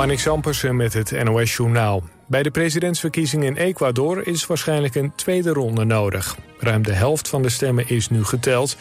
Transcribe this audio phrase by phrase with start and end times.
[0.00, 2.02] Marnix Ampersen met het NOS-journaal.
[2.26, 6.36] Bij de presidentsverkiezingen in Ecuador is waarschijnlijk een tweede ronde nodig.
[6.58, 8.76] Ruim de helft van de stemmen is nu geteld.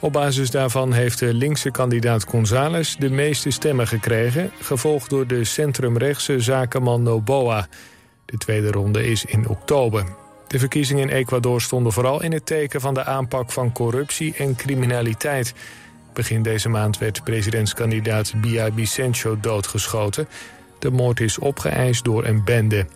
[0.00, 4.50] Op basis daarvan heeft de linkse kandidaat González de meeste stemmen gekregen...
[4.60, 7.66] gevolgd door de centrumrechtse zakenman Noboa.
[8.24, 10.04] De tweede ronde is in oktober.
[10.46, 14.56] De verkiezingen in Ecuador stonden vooral in het teken van de aanpak van corruptie en
[14.56, 15.54] criminaliteit...
[16.14, 20.28] Begin deze maand werd presidentskandidaat Bia Vicencio doodgeschoten.
[20.84, 22.86] De moord is opgeëist door een bende.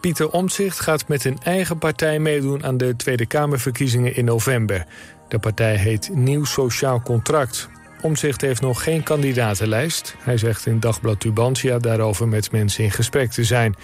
[0.00, 4.86] Pieter Omtzigt gaat met een eigen partij meedoen aan de Tweede Kamerverkiezingen in november.
[5.28, 7.68] De partij heet Nieuw Sociaal Contract.
[8.00, 10.16] Omtzigt heeft nog geen kandidatenlijst.
[10.18, 13.74] Hij zegt in Dagblad Tubantia daarover met mensen in gesprek te zijn.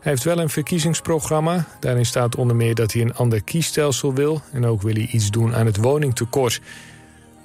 [0.00, 1.66] Hij heeft wel een verkiezingsprogramma.
[1.80, 4.42] Daarin staat onder meer dat hij een ander kiesstelsel wil...
[4.52, 6.60] en ook wil hij iets doen aan het woningtekort.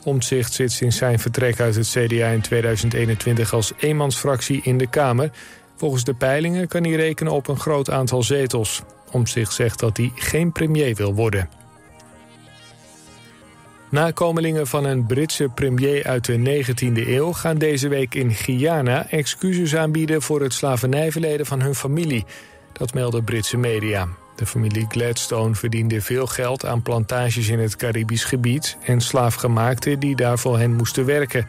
[0.03, 5.31] Omtzigt zit sinds zijn vertrek uit het CDA in 2021 als eenmansfractie in de Kamer.
[5.75, 8.81] Volgens de peilingen kan hij rekenen op een groot aantal zetels.
[9.11, 11.49] Omtzigt zegt dat hij geen premier wil worden.
[13.89, 19.75] Nakomelingen van een Britse premier uit de 19e eeuw gaan deze week in Guyana excuses
[19.75, 22.25] aanbieden voor het slavernijverleden van hun familie.
[22.73, 24.07] Dat melden Britse media.
[24.37, 30.15] De familie Gladstone verdiende veel geld aan plantages in het Caribisch gebied en slaafgemaakten die
[30.15, 31.47] daar voor hen moesten werken.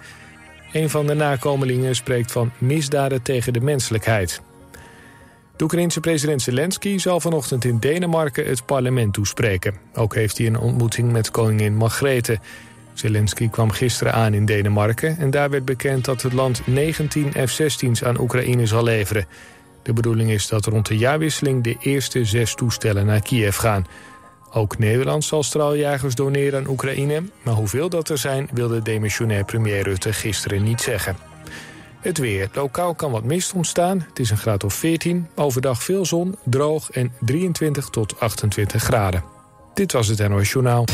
[0.72, 4.40] Een van de nakomelingen spreekt van misdaden tegen de menselijkheid.
[5.56, 9.74] De Oekraïense president Zelensky zal vanochtend in Denemarken het parlement toespreken.
[9.94, 12.38] Ook heeft hij een ontmoeting met koningin Margrethe.
[12.92, 18.04] Zelensky kwam gisteren aan in Denemarken en daar werd bekend dat het land 19 F-16's
[18.04, 19.26] aan Oekraïne zal leveren.
[19.82, 23.86] De bedoeling is dat rond de jaarwisseling de eerste zes toestellen naar Kiev gaan.
[24.52, 29.82] Ook Nederland zal straaljagers doneren aan Oekraïne, maar hoeveel dat er zijn wilde demissionair premier
[29.82, 31.16] Rutte gisteren niet zeggen.
[32.00, 32.48] Het weer.
[32.52, 34.04] Lokaal kan wat mist ontstaan.
[34.08, 35.28] Het is een graad of 14.
[35.34, 39.24] Overdag veel zon, droog en 23 tot 28 graden.
[39.74, 40.84] Dit was het NOS Journaal.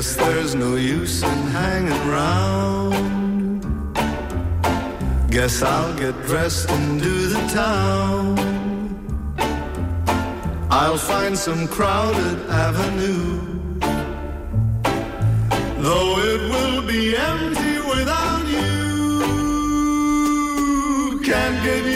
[0.00, 3.60] Guess there's no use in hanging round.
[5.30, 8.38] Guess I'll get dressed and do the town.
[10.70, 13.40] I'll find some crowded avenue.
[15.84, 18.70] Though it will be empty without you.
[21.22, 21.89] Can't get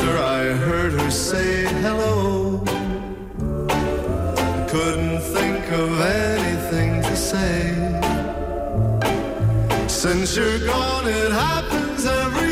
[0.00, 2.64] After I heard her say hello,
[4.66, 7.74] couldn't think of anything to say.
[9.88, 12.49] Since you're gone, it happens every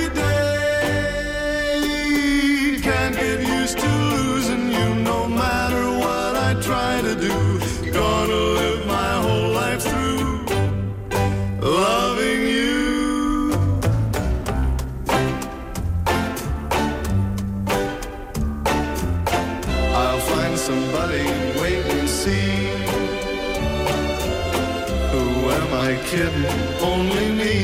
[25.62, 26.46] am I kidding?
[26.80, 27.56] Only me.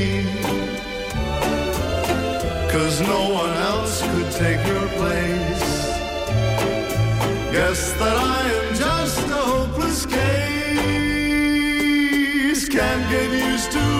[2.72, 5.66] Cause no one else could take your place.
[7.52, 10.24] Guess that I am just a hopeless case.
[12.68, 13.93] Can't get used to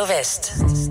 [0.00, 0.89] Radio West.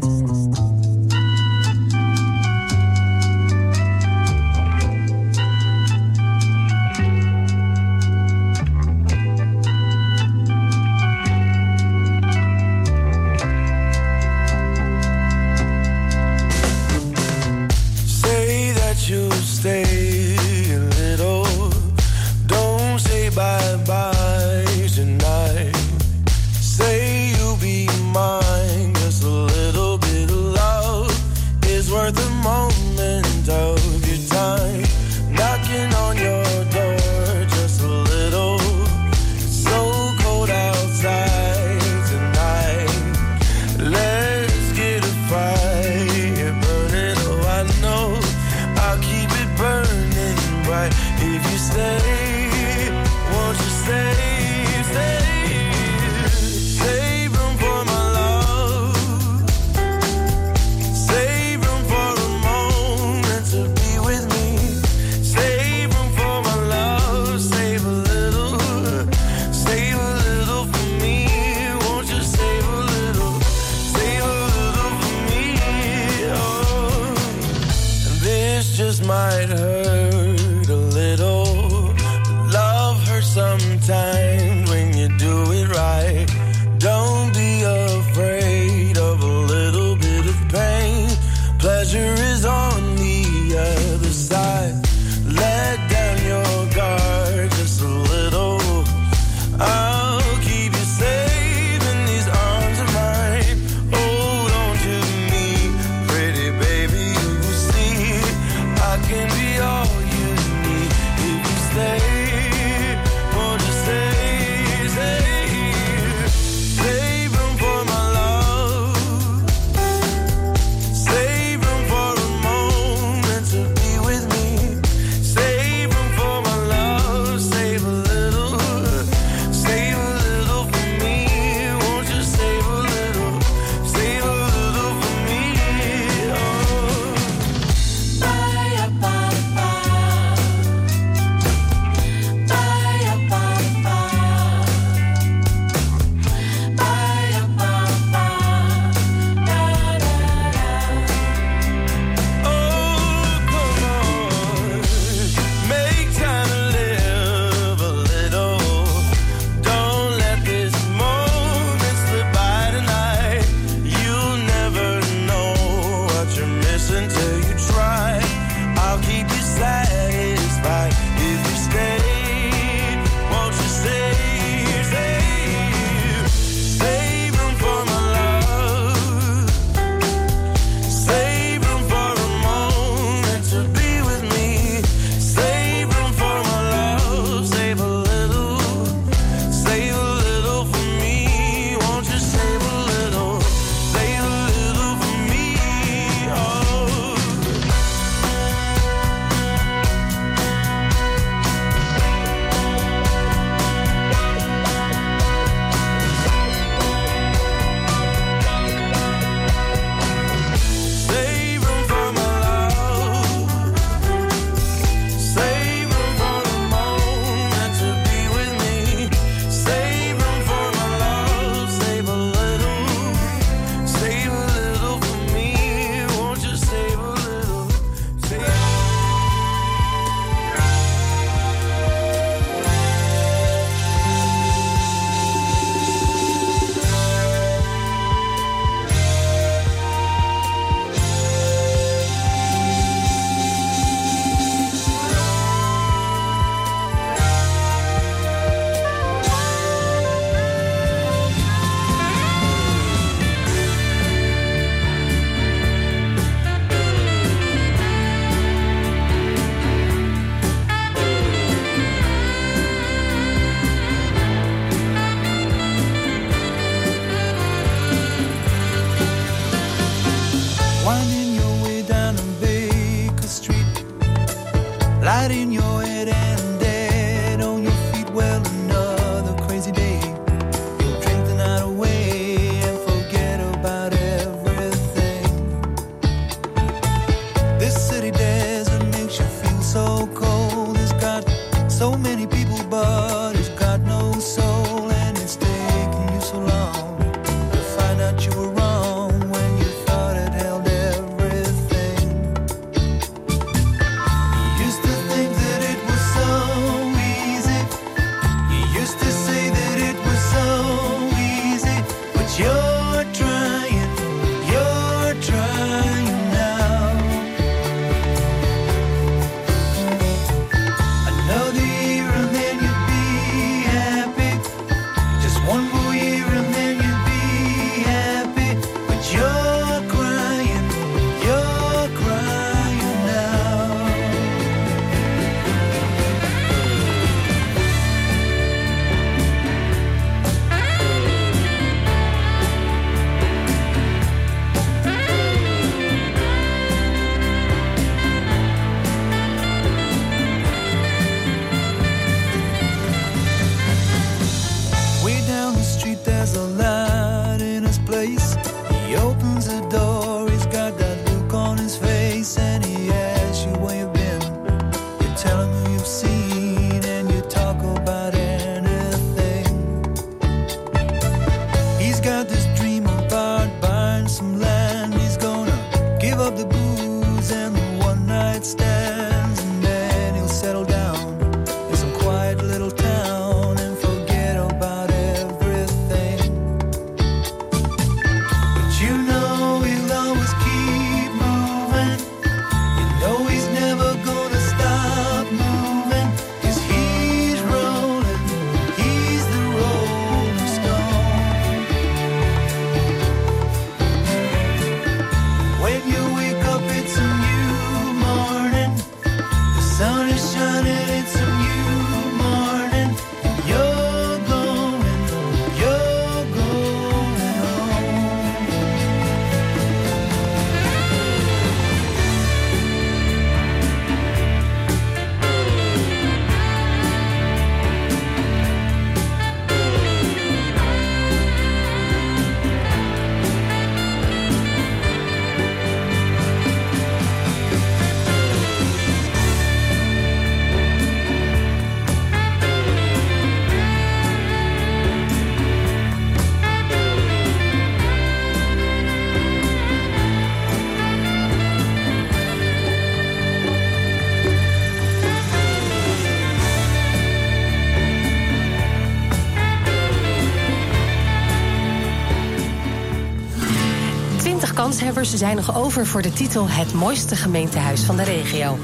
[465.06, 468.58] Ze zijn nog over voor de titel Het mooiste gemeentehuis van de regio.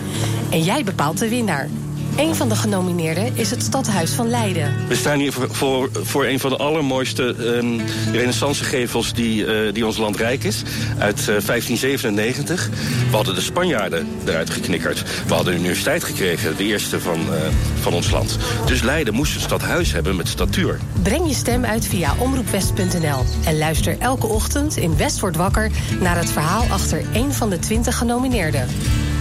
[0.49, 1.69] En jij bepaalt de winnaar.
[2.17, 4.73] Een van de genomineerden is het Stadhuis van Leiden.
[4.87, 9.85] We staan hier voor, voor, voor een van de allermooiste um, renaissancegevels die, eh, die
[9.85, 10.63] ons land rijk is.
[10.97, 12.69] Uit eh, 1597.
[13.09, 15.03] We hadden de Spanjaarden eruit geknikkerd.
[15.27, 17.41] We hadden de universiteit gekregen, de eerste van, eh,
[17.79, 18.37] van ons land.
[18.65, 20.79] Dus Leiden moest een stadhuis hebben met statuur.
[21.01, 23.23] Breng je stem uit via omroepwest.nl.
[23.45, 25.71] En luister elke ochtend in West wordt wakker...
[25.99, 28.67] naar het verhaal achter een van de 20 genomineerden.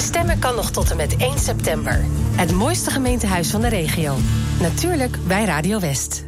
[0.04, 2.04] Stemmen kan nog tot en met 1 september.
[2.30, 4.16] Het mooiste gemeentehuis van de regio.
[4.60, 6.24] Natuurlijk bij Radio West.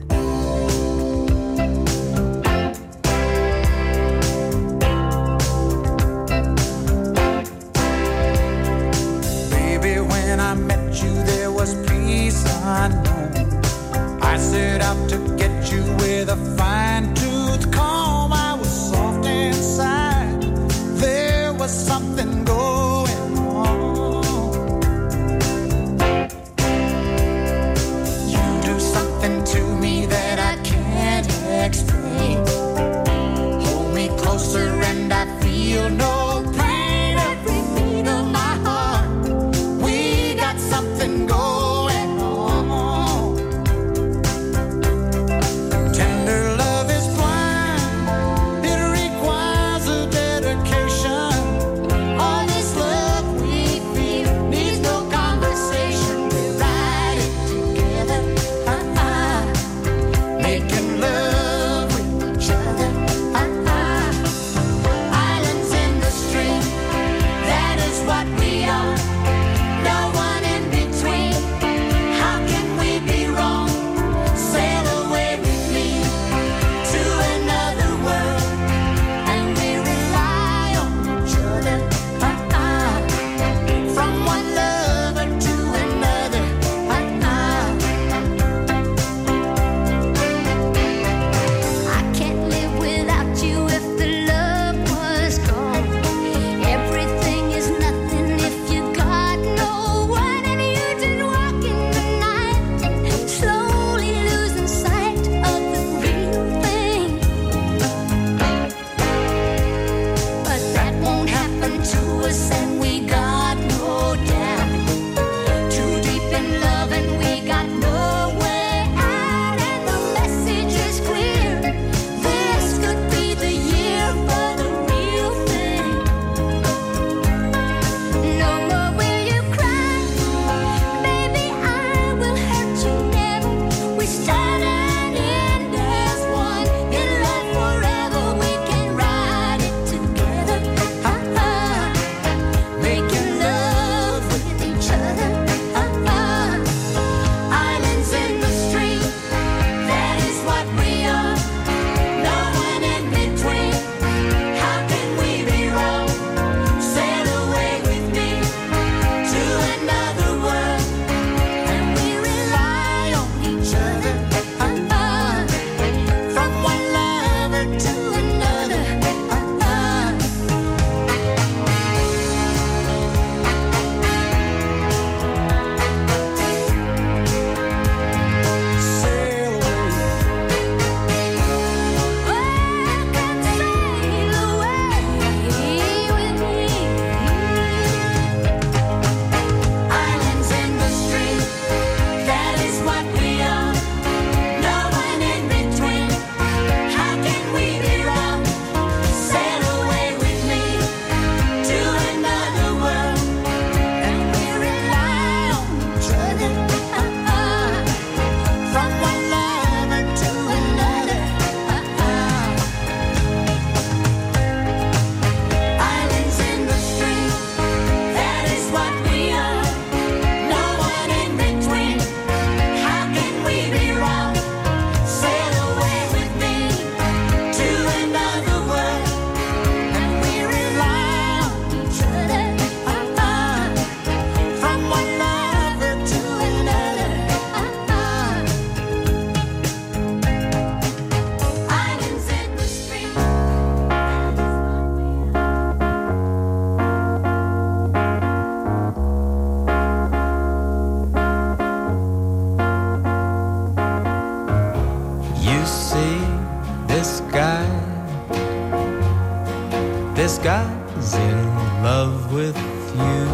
[261.82, 262.56] love with
[262.94, 263.26] you.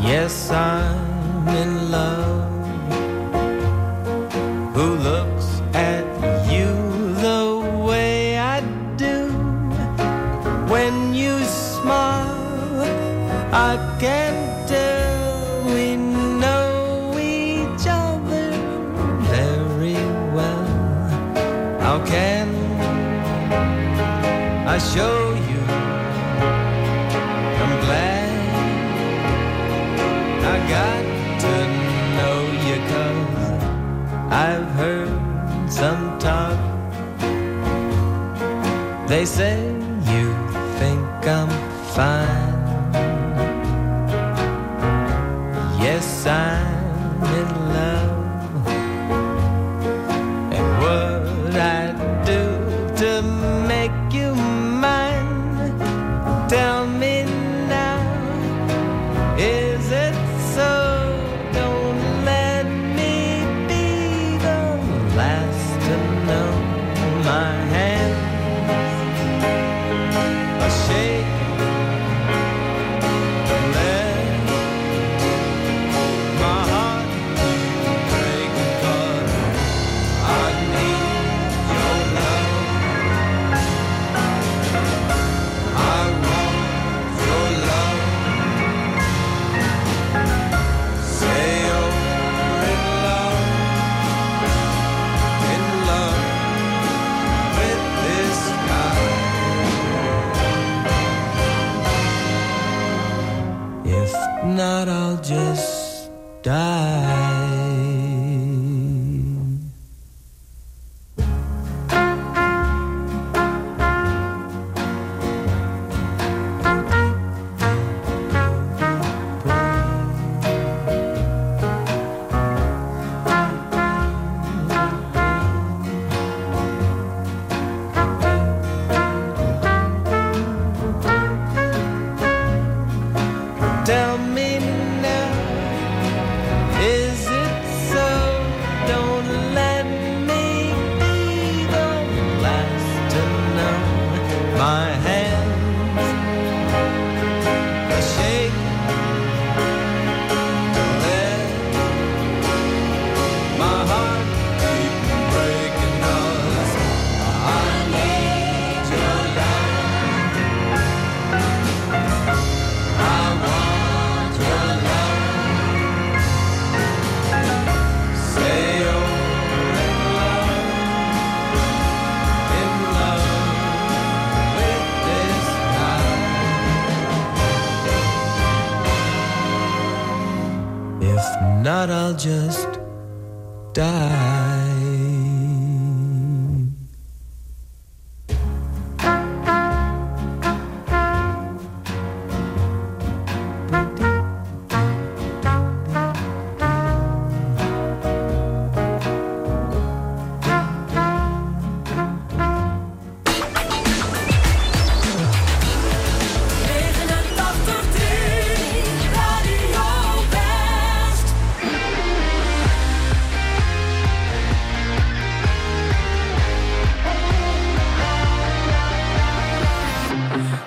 [0.00, 2.50] Yes, I'm in love.
[4.74, 5.21] Who loves
[39.22, 39.71] they say.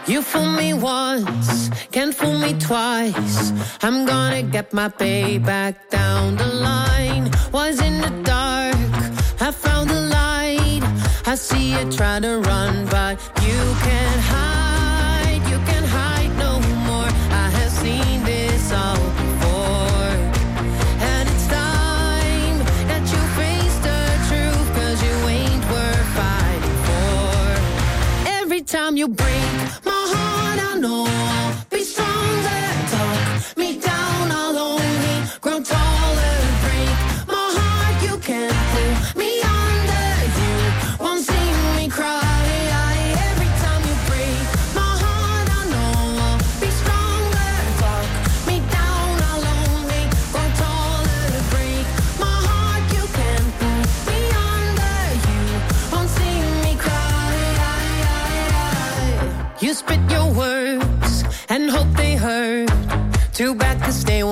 [0.08, 3.52] You fool me once, can't fool me twice.
[3.82, 7.32] I'm gonna get my payback down the line.
[7.52, 8.76] Was in the dark,
[9.41, 10.84] I found the light.
[11.26, 14.55] I see you try to run, but you can't hide.
[28.65, 29.28] time you break
[29.86, 31.55] my heart, I know.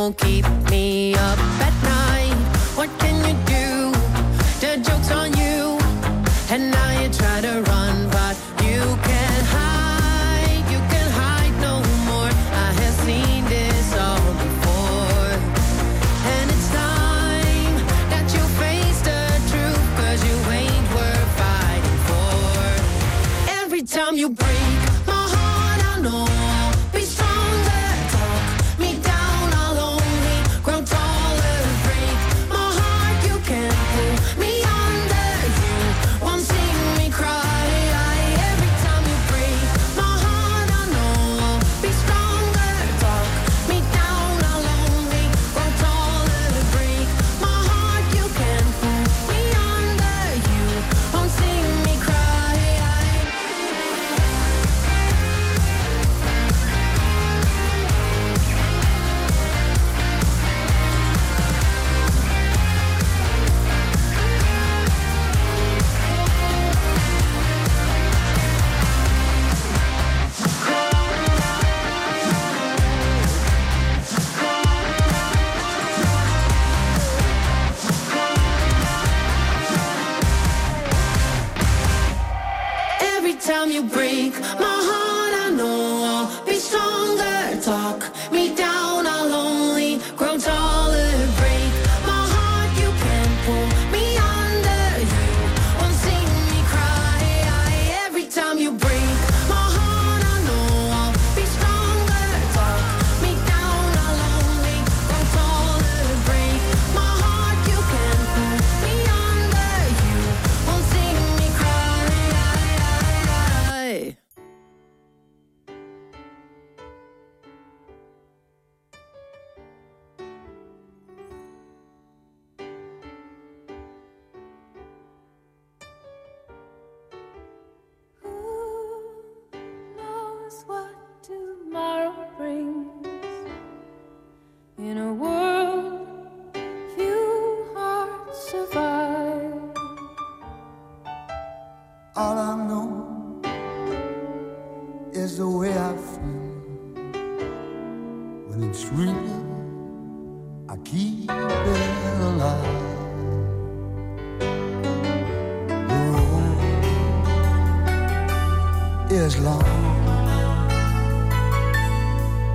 [0.03, 0.52] won't keep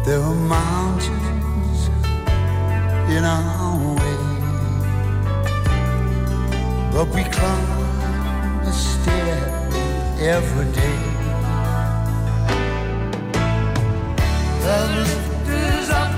[0.09, 1.89] There are mountains
[3.15, 4.21] in our way,
[6.95, 9.69] but we climb a stair
[10.19, 11.01] every day.
[14.63, 16.18] The lift is up.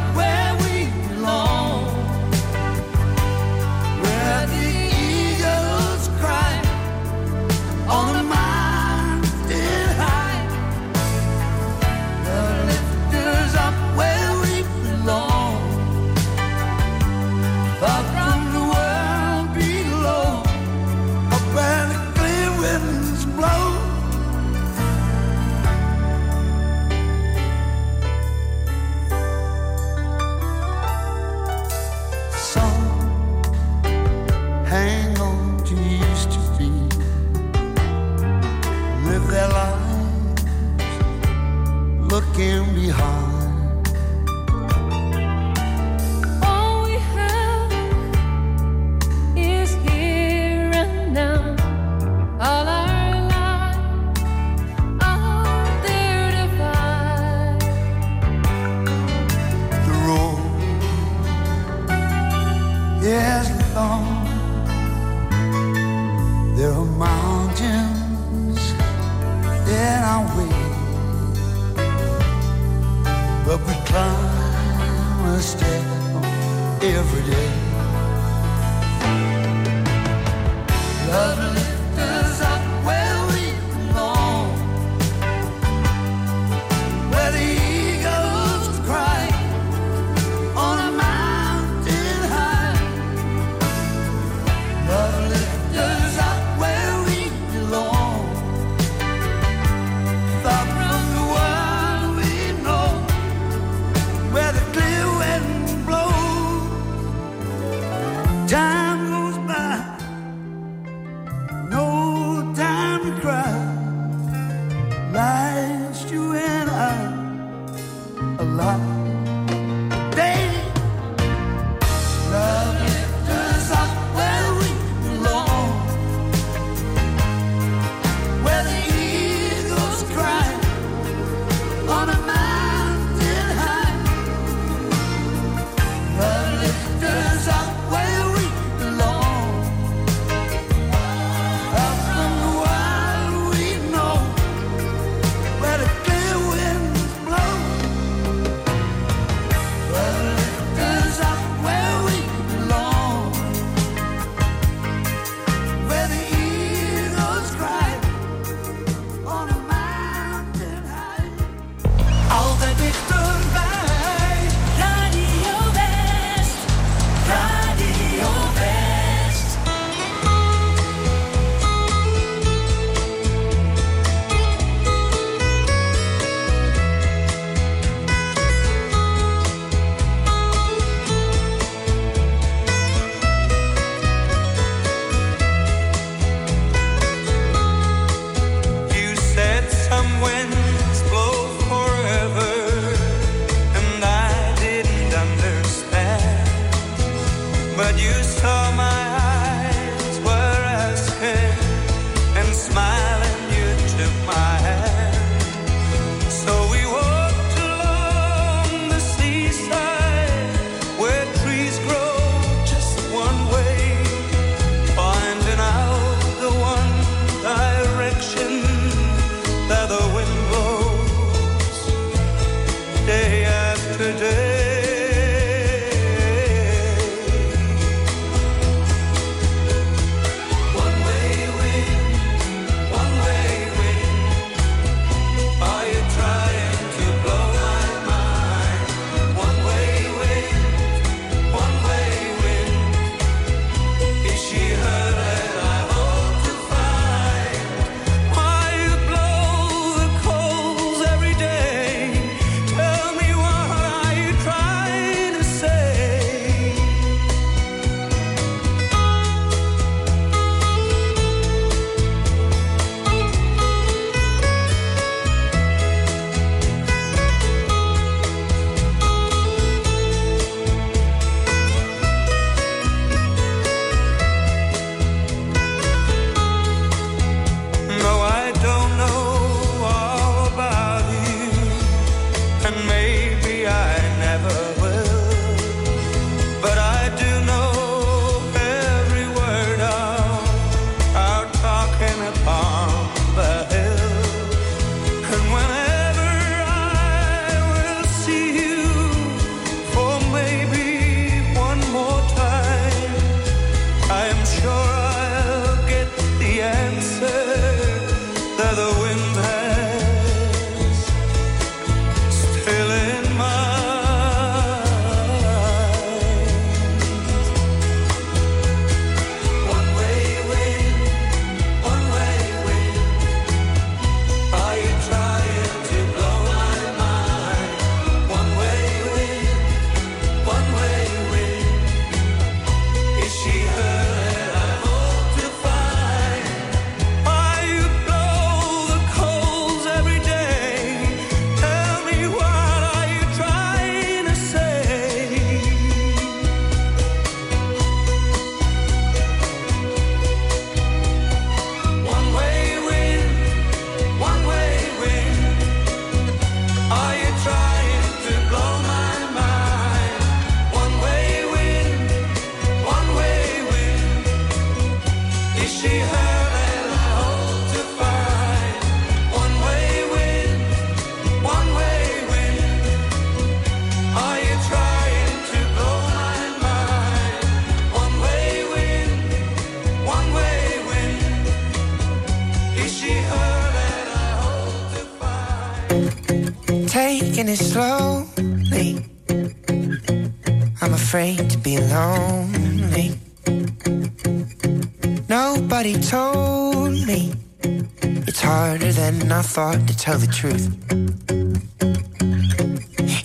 [400.01, 400.66] Tell the truth.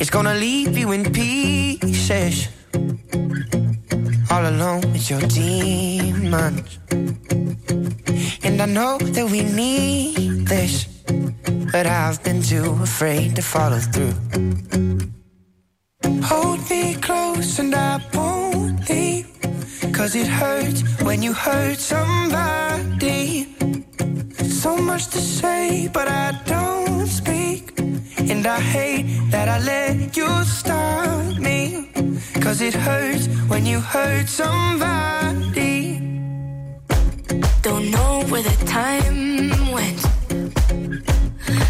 [0.01, 2.49] It's gonna leave you in pieces,
[4.29, 6.79] all alone with your demons.
[8.43, 10.95] And I know that we need this
[11.75, 14.14] but I've been too afraid to follow through.
[28.55, 31.89] I hate that I let you stop me.
[32.39, 35.99] Cause it hurts when you hurt somebody.
[37.61, 39.99] Don't know where the time went.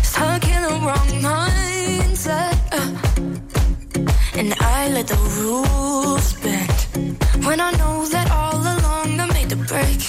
[0.05, 2.57] Stuck in the wrong mindset.
[2.79, 2.91] uh.
[4.39, 6.79] And I let the rules bend.
[7.47, 10.01] When I know that all along I made the break.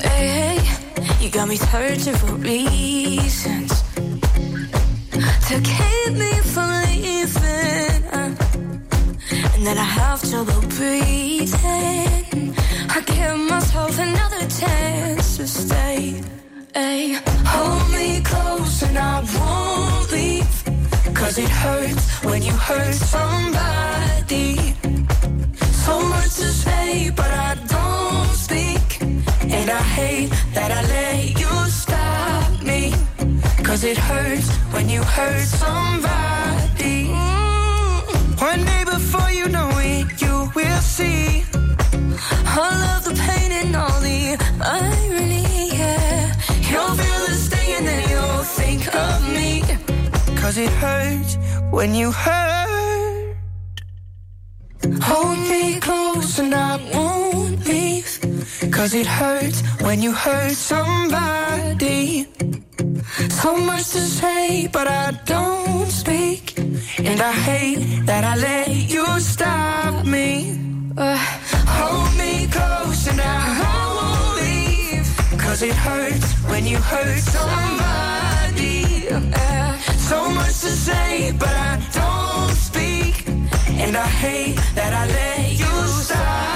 [0.00, 3.81] Hey, hey, you got me searching for reasons
[5.52, 8.02] to keep me from leaving.
[9.52, 12.54] And then I have trouble breathing.
[12.96, 16.22] I give myself another chance to stay.
[16.74, 17.18] Hey,
[17.52, 20.56] hold me close and I won't leave.
[21.14, 24.56] Cause it hurts when you hurt somebody.
[25.84, 29.02] So much to say, but I don't speak.
[29.56, 32.01] And I hate that I let you stop.
[33.64, 37.08] Cause it hurts when you hurt somebody.
[37.08, 38.44] Mm-hmm.
[38.44, 41.44] One day before you know it, you will see.
[42.58, 46.34] All of the pain and all the irony, yeah.
[46.70, 49.62] You'll feel the sting and then you'll think of me.
[50.36, 51.38] Cause it hurts
[51.70, 53.36] when you hurt.
[55.02, 58.10] Hold me close and I won't leave.
[58.70, 62.26] Cause it hurts when you hurt somebody.
[63.42, 66.58] So much to say, but I don't speak.
[66.98, 70.58] And I hate that I let you stop me.
[70.96, 71.16] Uh,
[71.76, 75.06] hold me close and I won't leave.
[75.40, 79.08] Cause it hurts when you hurt somebody.
[79.10, 79.76] Uh,
[80.10, 83.28] so much to say, but I don't speak.
[83.82, 86.51] And I hate that I let you stop.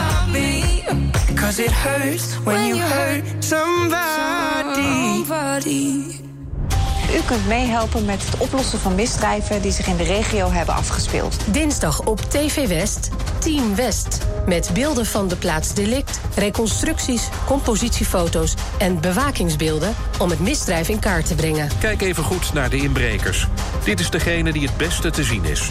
[1.56, 5.24] Cause it hurts when you hurt somebody.
[5.24, 6.20] somebody.
[7.14, 11.36] U kunt meehelpen met het oplossen van misdrijven die zich in de regio hebben afgespeeld.
[11.46, 14.18] Dinsdag op TV West, Team West.
[14.46, 21.26] Met beelden van de plaats delict, reconstructies, compositiefoto's en bewakingsbeelden om het misdrijf in kaart
[21.26, 21.68] te brengen.
[21.78, 23.46] Kijk even goed naar de inbrekers.
[23.84, 25.70] Dit is degene die het beste te zien is.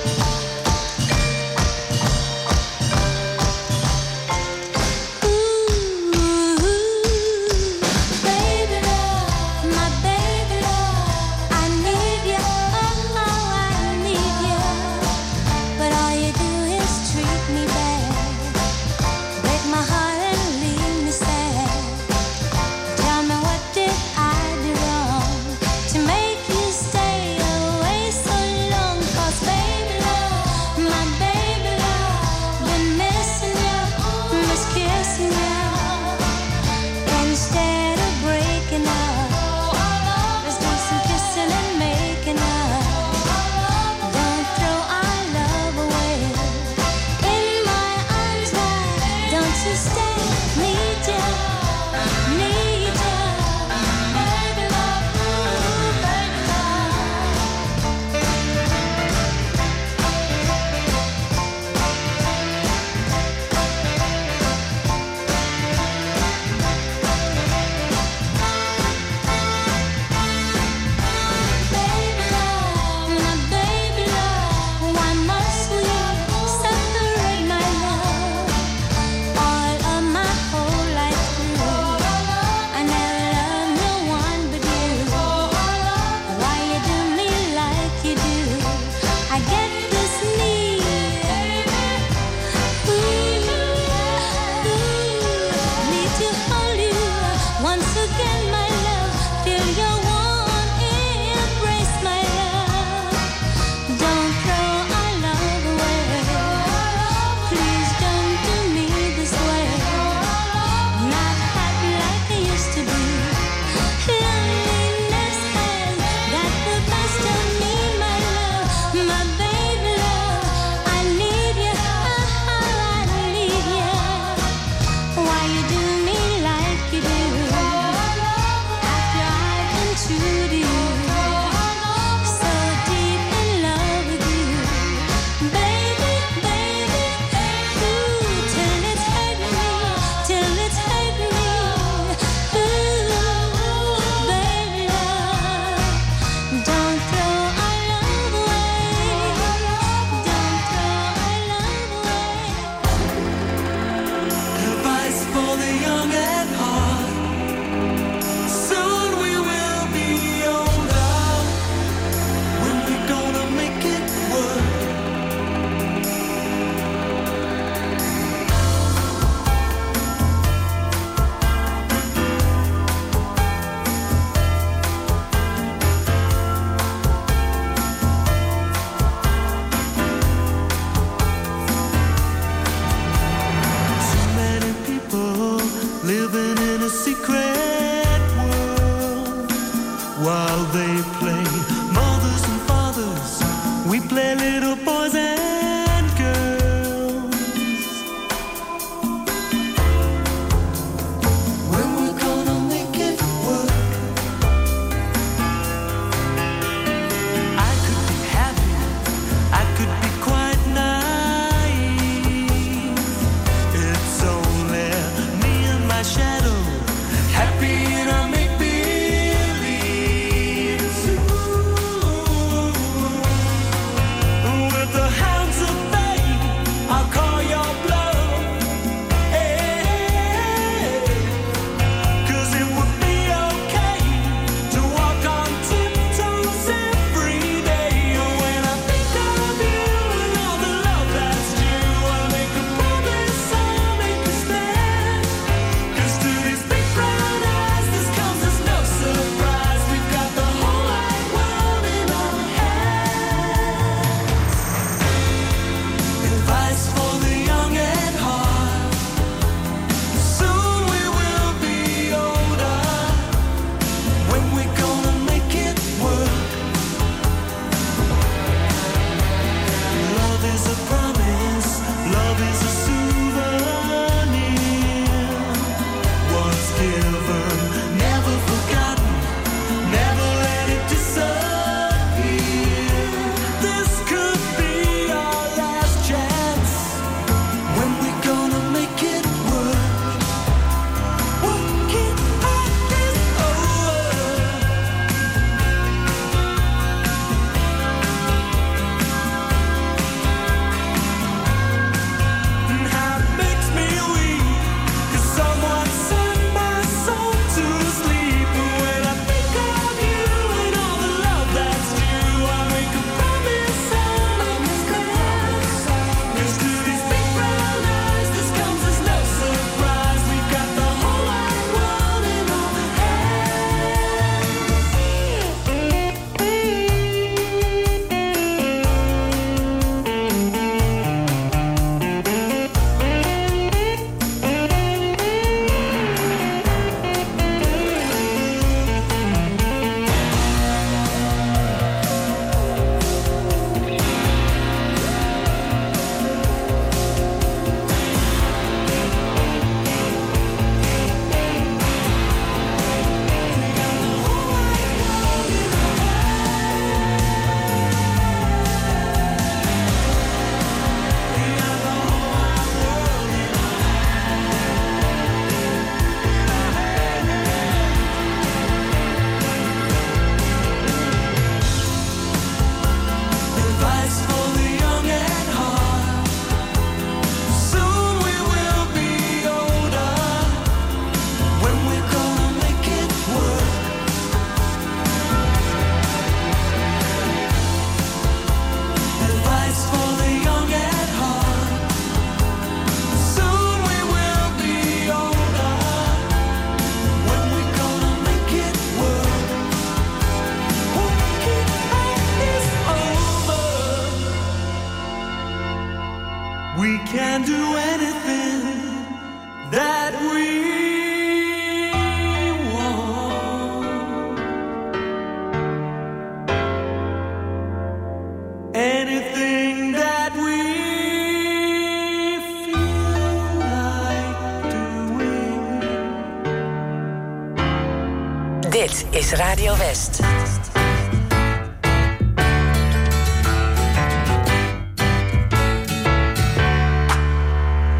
[429.37, 430.21] Radio West.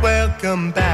[0.02, 0.91] Welcome back.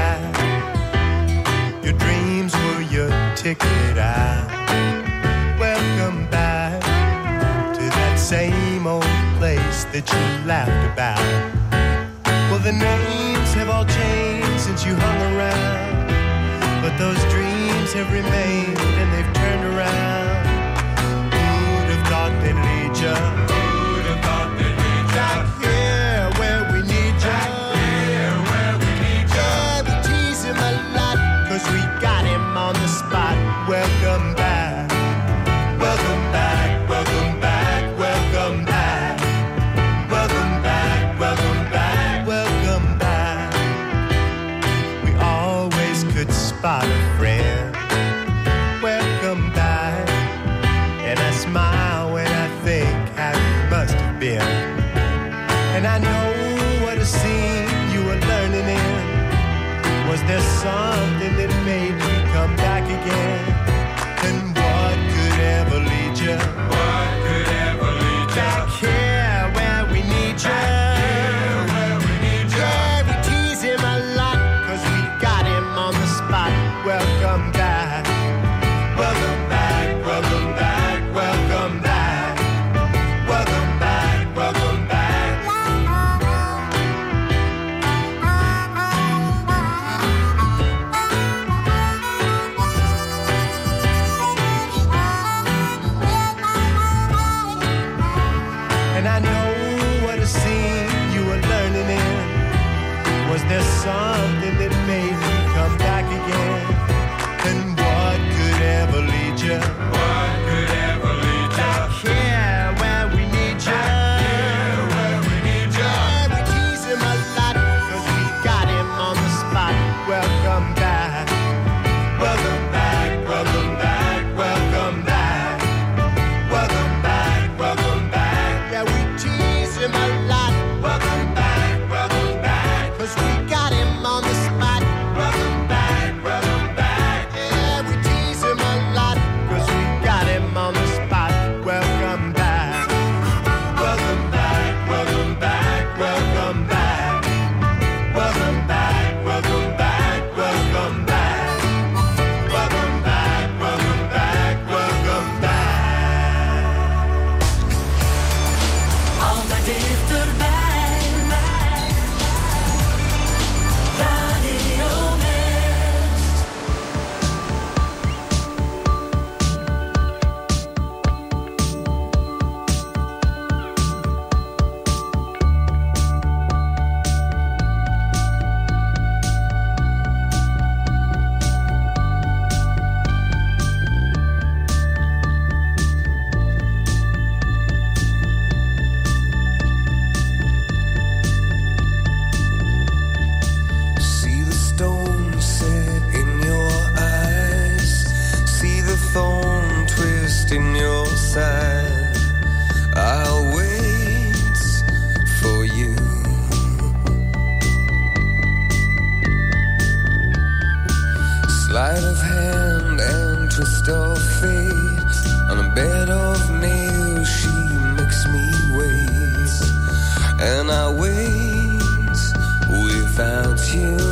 [223.78, 224.07] You.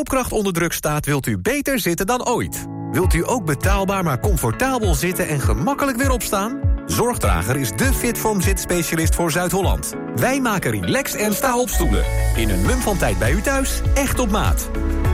[0.00, 2.66] Koopkracht onder druk staat, wilt u beter zitten dan ooit.
[2.92, 6.60] Wilt u ook betaalbaar maar comfortabel zitten en gemakkelijk weer opstaan?
[6.86, 9.92] Zorgdrager is de Fitform zitspecialist voor Zuid-Holland.
[10.16, 12.04] Wij maken relax en sta op stoelen.
[12.36, 14.70] In een mum van tijd bij u thuis, echt op maat.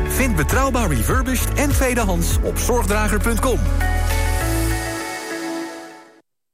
[0.09, 3.59] Vind betrouwbaar refurbished en tweedehands op zorgdrager.com.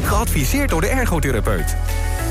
[0.01, 1.75] Geadviseerd door de ergotherapeut.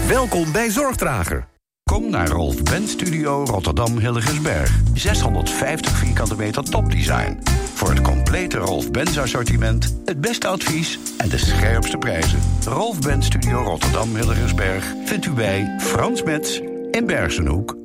[0.09, 1.51] Welkom bij Zorgdrager.
[1.93, 4.80] Kom naar Rolf Benz Studio Rotterdam Hilligensberg.
[4.95, 7.38] 650 vierkante meter topdesign.
[7.74, 12.38] Voor het complete Rolf Benz assortiment, het beste advies en de scherpste prijzen.
[12.64, 17.76] Rolf Benz Studio Rotterdam Hilligensberg vindt u bij Frans Metz in Bergenhoek.